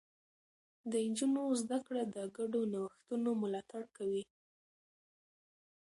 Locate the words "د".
0.91-0.93, 2.15-2.17